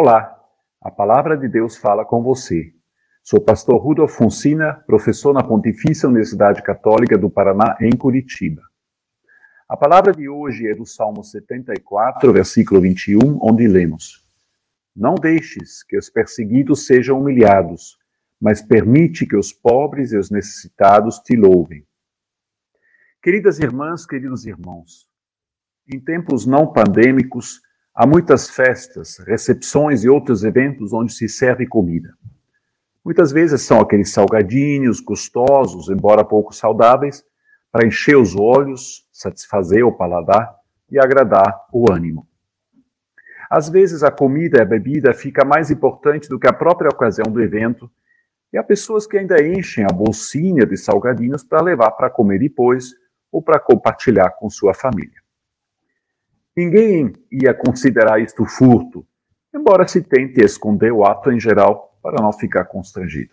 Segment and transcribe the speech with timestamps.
[0.00, 0.32] Olá,
[0.80, 2.72] a palavra de Deus fala com você.
[3.20, 8.62] Sou pastor Rudolf Fonsina, professor na Pontifícia Universidade Católica do Paraná, em Curitiba.
[9.68, 14.24] A palavra de hoje é do Salmo 74, versículo 21, onde lemos:
[14.94, 17.98] Não deixes que os perseguidos sejam humilhados,
[18.40, 21.84] mas permite que os pobres e os necessitados te louvem.
[23.20, 25.08] Queridas irmãs, queridos irmãos,
[25.92, 27.66] em tempos não pandêmicos,
[28.00, 32.14] Há muitas festas, recepções e outros eventos onde se serve comida.
[33.04, 37.24] Muitas vezes são aqueles salgadinhos gostosos, embora pouco saudáveis,
[37.72, 40.48] para encher os olhos, satisfazer o paladar
[40.88, 42.28] e agradar o ânimo.
[43.50, 47.26] Às vezes a comida e a bebida fica mais importante do que a própria ocasião
[47.28, 47.90] do evento,
[48.52, 52.94] e há pessoas que ainda enchem a bolsinha de salgadinhos para levar para comer depois
[53.32, 55.20] ou para compartilhar com sua família.
[56.58, 59.06] Ninguém ia considerar isto furto,
[59.54, 63.32] embora se tente esconder o ato em geral para não ficar constrangido.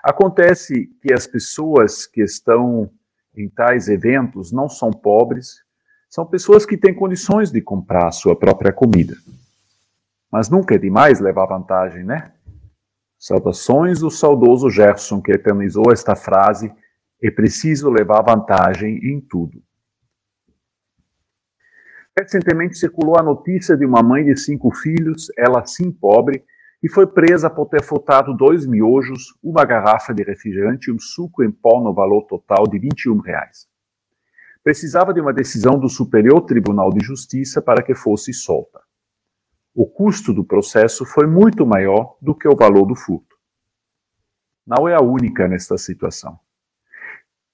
[0.00, 2.88] Acontece que as pessoas que estão
[3.36, 5.64] em tais eventos não são pobres,
[6.08, 9.16] são pessoas que têm condições de comprar a sua própria comida.
[10.30, 12.32] Mas nunca é demais levar vantagem, né?
[13.18, 16.72] Saudações do saudoso Gerson, que eternizou esta frase:
[17.20, 19.60] é preciso levar vantagem em tudo.
[22.18, 26.44] Recentemente circulou a notícia de uma mãe de cinco filhos, ela sim pobre,
[26.82, 31.42] e foi presa por ter furtado dois miojos, uma garrafa de refrigerante e um suco
[31.42, 33.66] em pó no valor total de 21 reais.
[34.62, 38.80] Precisava de uma decisão do Superior Tribunal de Justiça para que fosse solta.
[39.74, 43.36] O custo do processo foi muito maior do que o valor do furto.
[44.66, 46.38] Não é a única nesta situação.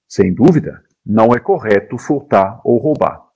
[0.07, 3.28] Sem dúvida, não é correto furtar ou roubar.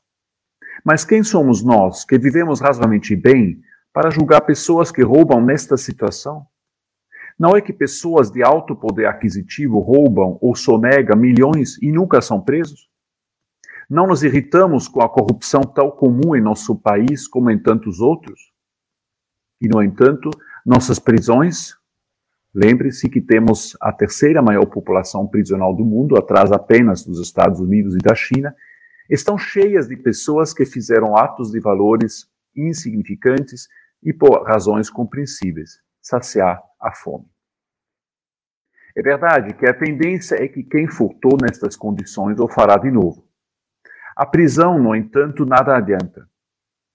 [0.84, 3.62] Mas quem somos nós que vivemos razoavelmente bem
[3.94, 6.46] para julgar pessoas que roubam nesta situação?
[7.38, 12.40] Não é que pessoas de alto poder aquisitivo roubam ou sonegam milhões e nunca são
[12.40, 12.90] presos?
[13.90, 18.52] Não nos irritamos com a corrupção tão comum em nosso país como em tantos outros?
[19.60, 20.30] E, no entanto,
[20.66, 21.76] nossas prisões,
[22.54, 27.96] lembre-se que temos a terceira maior população prisional do mundo, atrás apenas dos Estados Unidos
[27.96, 28.56] e da China,
[29.10, 33.68] estão cheias de pessoas que fizeram atos de valores insignificantes
[34.02, 37.26] e por razões compreensíveis, saciar a fome.
[38.96, 43.28] É verdade que a tendência é que quem furtou nestas condições o fará de novo.
[44.16, 46.30] A prisão, no entanto, nada adianta.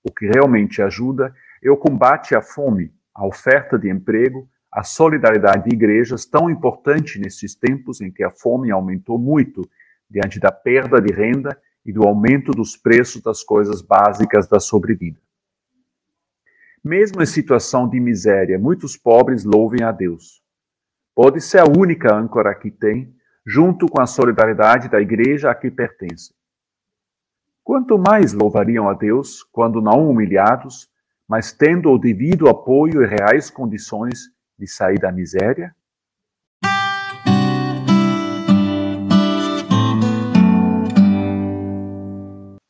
[0.04, 5.68] O que realmente ajuda é o combate à fome, a oferta de emprego, a solidariedade
[5.68, 9.68] de igrejas, tão importante nesses tempos em que a fome aumentou muito
[10.08, 11.58] diante da perda de renda
[11.88, 15.18] e do aumento dos preços das coisas básicas da sobrevida.
[16.84, 20.42] Mesmo em situação de miséria, muitos pobres louvem a Deus.
[21.14, 25.70] Pode ser a única âncora que tem, junto com a solidariedade da igreja a que
[25.70, 26.34] pertence.
[27.64, 30.90] Quanto mais louvariam a Deus quando não humilhados,
[31.26, 35.74] mas tendo o devido apoio e reais condições de sair da miséria?